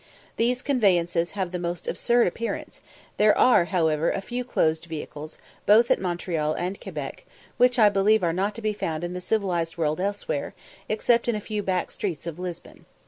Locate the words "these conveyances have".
0.35-1.51